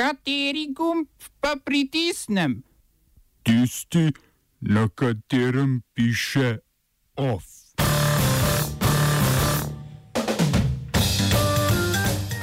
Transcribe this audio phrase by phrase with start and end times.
[0.00, 1.08] Kateri gumb
[1.40, 2.62] pa pritisnem?
[3.44, 4.12] Tisti,
[4.60, 6.58] na katerem piše
[7.16, 7.44] OF.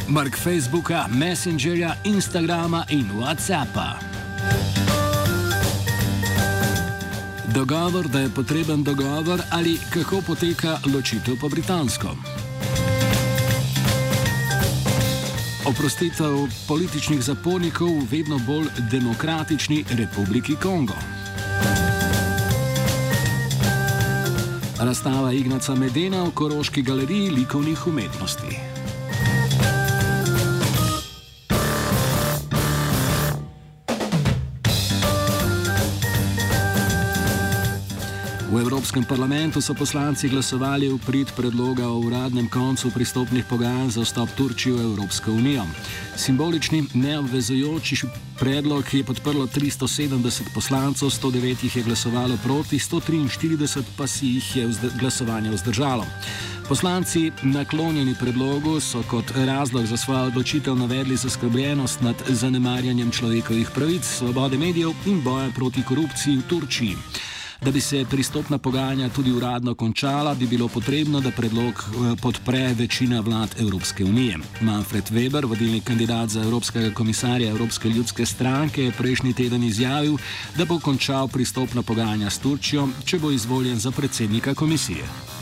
[0.07, 3.97] Mark Facebooka, Messengerja, Instagrama in WhatsAppa.
[7.53, 12.36] Dogovor, da je potreben dogovor ali kako poteka ločitev po britansko.
[15.67, 20.95] Oprostitev političnih zapornikov v vedno bolj demokratični Republiki Kongo.
[24.79, 28.76] Razstava Ignaca Medena v Koroški galeriji likovnih umetnosti.
[38.47, 44.07] V Evropskem parlamentu so poslanci glasovali v prid predloga o uradnem koncu pristopnih pogajanj za
[44.07, 45.67] vstop Turčije v Evropsko unijo.
[46.15, 48.07] Simbolični, neobvezujoči
[48.39, 54.63] predlog je podprlo 370 poslancev, 109 jih je glasovalo proti, 143 pa si jih je
[54.95, 56.07] glasovanje vzdržalo.
[56.71, 64.05] Poslanci naklonjeni predlogu so kot razlog za svojo odločitev navedli zaskrbljenost nad zanemarjanjem človekovih pravic,
[64.07, 66.95] svobode medijev in boja proti korupciji v Turčiji.
[67.61, 72.73] Da bi se pristopna pogajanja tudi uradno končala, bi bilo potrebno, da predlog eh, podpre
[72.73, 74.37] večina vlad Evropske unije.
[74.61, 80.17] Manfred Weber, vodilni kandidat za Evropskega komisarja Evropske ljudske stranke, je prejšnji teden izjavil,
[80.57, 85.36] da bo končal pristopna pogajanja s Turčijo, če bo izvoljen za predsednika komisije.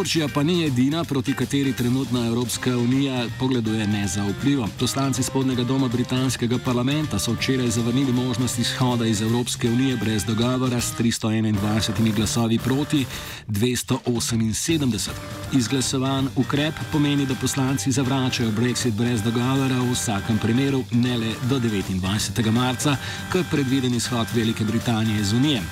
[0.00, 4.68] Turčija pa ni edina, proti kateri trenutna Evropska unija pogleduje nezaupljivo.
[4.78, 10.80] Poslanci spodnega doma britanskega parlamenta so včeraj zavrnili možnost izhoda iz Evropske unije brez dogovora
[10.80, 13.04] s 321 glasovi proti
[13.48, 15.10] 278.
[15.52, 21.58] Izglasovan ukrep pomeni, da poslanci zavračajo Brexit brez dogovora v vsakem primeru ne le do
[21.58, 22.50] 29.
[22.50, 22.96] marca,
[23.32, 25.62] ko je predviden izhod Velike Britanije iz unije.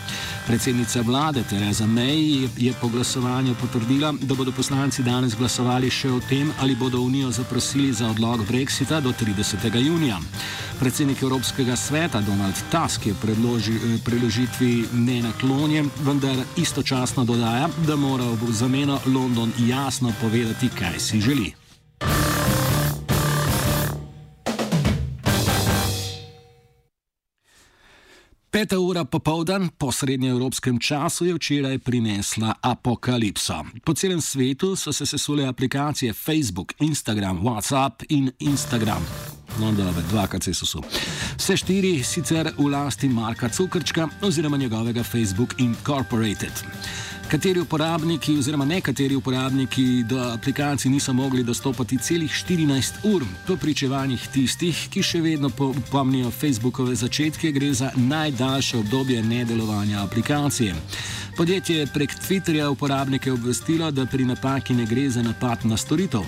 [0.48, 6.20] Predsednica vlade Tereza May je po glasovanju potrdila, da bodo poslanci danes glasovali še o
[6.24, 9.76] tem, ali bodo Unijo zaprosili za odlog Brexita do 30.
[9.76, 10.16] junija.
[10.80, 18.24] Predsednik Evropskega sveta Donald Tusk je predloži, eh, preložitvi nenaklonjen, vendar istočasno dodaja, da mora
[18.24, 21.67] v zameno London jasno povedati, kaj si želi.
[28.50, 33.64] Peta ura popoldan po srednjeevropskem času je včeraj prinesla apokalipso.
[33.84, 39.06] Po celem svetu so se sesule aplikacije Facebook, Instagram, WhatsApp in Instagram.
[39.60, 40.80] No, dobro, dva, kaj se so.
[41.36, 46.52] Vse štiri sicer v lasti Marka Cukrčka oziroma njegovega Facebook Incorporated
[47.28, 53.24] kateri uporabniki oziroma nekateri uporabniki do aplikacij niso mogli dostopati celih 14 ur.
[53.46, 55.50] Po pričevanjih tistih, ki še vedno
[55.90, 60.74] pomnijo Facebookove začetke, gre za najdaljše obdobje nedelovanja aplikacije.
[61.38, 66.24] Podjetje je prek Twitterja uporabnike obvestilo, da pri napaki ne gre za napad na storitev.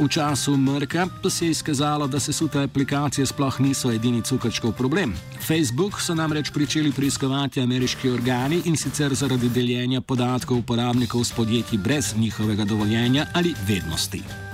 [0.00, 4.72] V času mrka pa se je izkazalo, da se sute aplikacije sploh niso edini cukrčkov
[4.72, 5.12] problem.
[5.46, 11.78] Facebook so namreč pričeli preiskovati ameriški organi in sicer zaradi deljenja podatkov uporabnikov s podjetji
[11.78, 14.45] brez njihovega dovoljenja ali vednosti.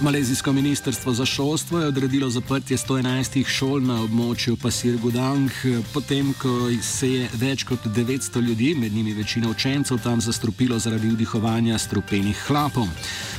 [0.00, 5.50] Malezijsko ministrstvo za šolstvo je odredilo zaprtje 111 šol na območju Pasir Gudang,
[5.92, 11.10] potem ko se je več kot 900 ljudi, med njimi večina učencev, tam zastrupilo zaradi
[11.10, 12.86] vdihovanja strupenih hlapov.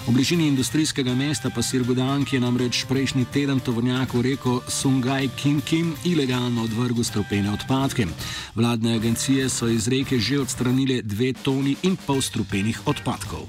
[0.07, 5.61] V bližini industrijskega mesta Pasir Gudang je namreč prejšnji teden tovornjak v reko Sungaj Kim
[5.61, 8.07] Kim ilegalno odvrgel strupene odpadke.
[8.55, 13.47] Vladne agencije so iz reke že odstranile dve toni in pol strupenih odpadkov.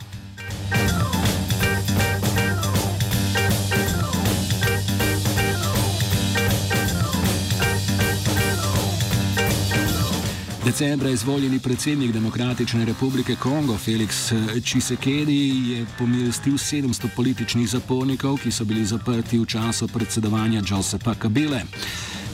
[10.71, 14.33] Decembra izvoljeni predsednik Demokratične republike Kongo Felix
[14.65, 21.63] Čisekedi je pomilistil 700 političnih zapornikov, ki so bili zaprti v času predsedovanja Josepa Kabile.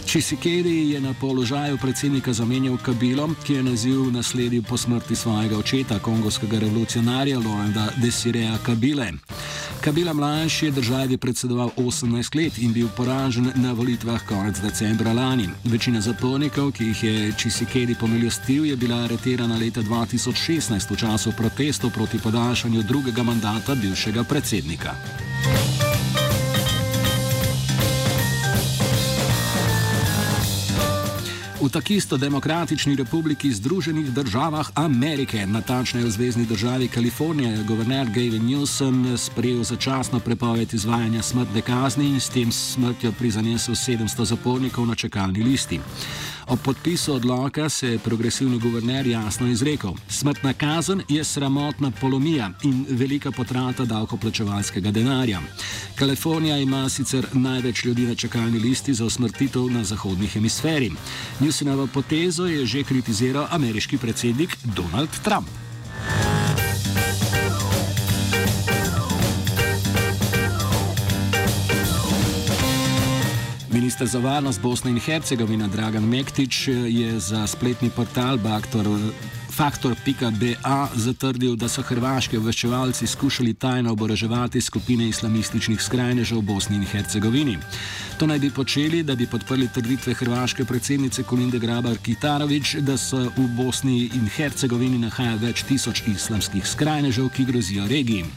[0.07, 5.99] Čisekedi je na položaju predsednika zamenjal Kabilo, ki je naziv nasledil po smrti svojega očeta,
[5.99, 9.13] kongovskega revolucionarja Lorenda Desireja Kabile.
[9.87, 15.49] Kabila mlajši je državi predsedoval 18 let in bil poražen na volitvah konec decembra lani.
[15.65, 21.91] Večina zapornikov, ki jih je Čisikedi pomilostil, je bila aretirana leta 2016 v času protestov
[21.95, 24.95] proti podaljšanju drugega mandata bivšega predsednika.
[31.57, 38.45] V takisto demokratični republiki Združenih državah Amerike, natančneje v zvezdni državi Kalifornija, je guverner Gavin
[38.45, 44.95] Newsom sprejel začasno prepoved izvajanja smrtne kazni in s tem smrtjo prizanesel 700 zapornikov na
[44.95, 45.81] čakalni listi.
[46.49, 52.87] Ob podpisu odloka se je progresivni guverner jasno izrekel: Smrtna kazen je sramotna polomija in
[52.91, 55.41] velika potrata davkoplačevalskega denarja.
[55.95, 60.93] Kalifornija ima sicer največ ljudi na čakalni listi za usmrtitev na zahodni hemisferi.
[61.41, 65.66] Newsonovo potezo je že kritiziral ameriški predsednik Donald Trump.
[73.97, 78.85] Ministr za varnost Bosne in Hercegovine Dragan Mektič je za spletni portal Baktor
[79.51, 86.85] Faktor.ba zatrdil, da so hrvaški obveščevalci skušali tajno oboroževati skupine islamističnih skrajnežev v Bosni in
[86.85, 87.57] Hercegovini.
[88.21, 93.17] To naj bi počeli, da bi podprli trditve hrvaške predsednice Kolinde Grabar Kitarovič, da se
[93.17, 98.29] v Bosni in Hercegovini nahaja več tisoč islamskih skrajnežev, ki grozijo regiji.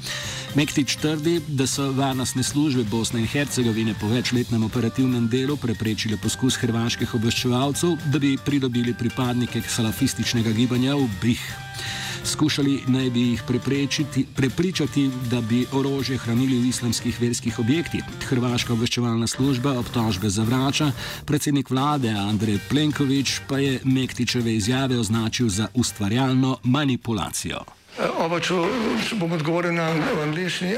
[0.55, 6.57] Mektič trdi, da so varnostne službe Bosne in Hercegovine po večletnem operativnem delu preprečile poskus
[6.57, 11.45] hrvaških obveščevalcev, da bi pridobili pripadnike salafističnega gibanja v Brih.
[12.25, 13.43] Skušali naj bi jih
[14.35, 18.03] prepričati, da bi orožje hranili v islamskih verskih objektih.
[18.29, 20.91] Hrvaška obveščevalna služba obtožbe zavrača,
[21.25, 27.78] predsednik vlade Andrej Plenković pa je Mektičeve izjave označil za ustvarjalno manipulacijo.
[27.99, 28.55] Oba, če,
[29.09, 29.89] če bom odgovoril na
[30.23, 30.77] angliški.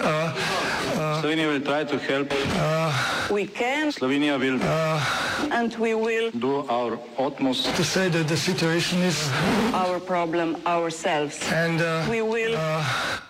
[1.21, 3.93] Slovenija bo poskušala pomagati.
[3.93, 4.73] Slovenija bo naredila
[5.53, 10.55] naš utmost, da bo rekla, da je situacija naš problem.
[10.65, 11.77] In
[12.09, 12.57] bomo naredili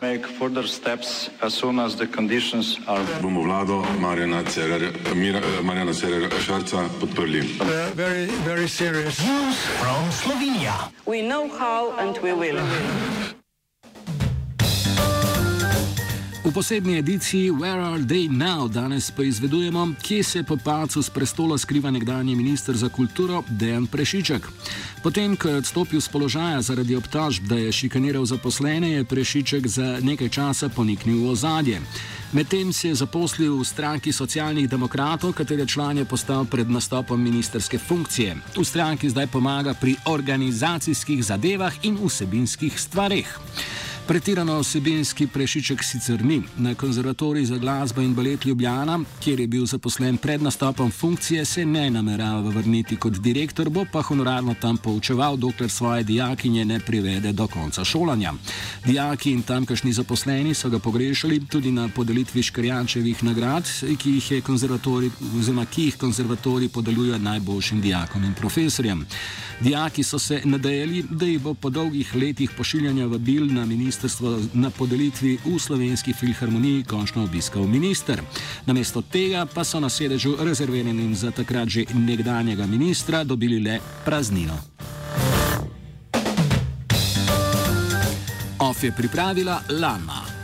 [0.02, 3.04] nadaljnje korake, as soon as the conditions are.
[3.22, 4.44] Bomo vlado Marjana
[5.94, 7.44] Cererera Šarca podprli.
[7.96, 9.54] Zelo, zelo resno.
[10.24, 10.76] Slovenija.
[11.06, 13.21] Vemo, kako in bomo.
[16.42, 21.10] V posebni ediciji Where Are They Now danes pa izvedujemo, kje se po pacu z
[21.10, 24.48] prestola skriva nekdanji minister za kulturo Dejan Prešiček.
[25.04, 30.00] Potem, ko je odstopil z položaja zaradi obtožb, da je šikaniral zaposlene, je Prešiček za
[30.02, 31.82] nekaj časa poniknil v ozadje.
[32.34, 37.78] Medtem se je zaposlil v stranki socialnih demokratov, katere član je postal pred nastopom ministerske
[37.78, 38.36] funkcije.
[38.58, 43.30] V stranki zdaj pomaga pri organizacijskih zadevah in vsebinskih stvareh.
[44.12, 46.42] Pretirano osebinski prešiček sicer ni.
[46.58, 51.66] Na konzervatoriji za glasbo in balet Ljubljana, kjer je bil zaposlen pred nastopom funkcije, se
[51.66, 57.32] ne namerava vrniti kot direktor, bo pa honorarno tam poučeval, dokler svoje dijakinje ne privede
[57.32, 58.34] do konca šolanja.
[58.86, 63.64] Dijaki in tamkajšnji zaposleni so ga pogrešali tudi na podelitvi Škrjančevih nagrad,
[63.98, 64.44] ki jih,
[65.40, 69.06] oziroma, ki jih konzervatorij podeljuje najboljšim dijakom in profesorjem.
[69.62, 73.66] Dijaki so se nadejali, da jih bo po dolgih letih pošiljanja vabil na
[74.02, 78.18] ministrstvo na podelitvi v slovenski filharmoniji končno obiskal minister.
[78.66, 84.58] Namesto tega pa so na sedežu rezerviranim za takrat že nekdanjega ministra dobili le praznino.
[88.58, 90.41] OF je pripravila Lama.